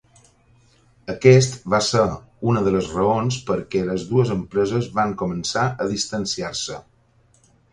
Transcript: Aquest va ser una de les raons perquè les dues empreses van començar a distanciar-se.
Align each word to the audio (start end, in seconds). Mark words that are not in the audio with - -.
Aquest 1.13 1.59
va 1.73 1.81
ser 1.87 2.05
una 2.53 2.63
de 2.67 2.73
les 2.77 2.89
raons 2.95 3.37
perquè 3.51 3.83
les 3.91 4.07
dues 4.15 4.33
empreses 4.39 4.89
van 4.99 5.15
començar 5.23 5.67
a 5.87 5.91
distanciar-se. 5.97 6.81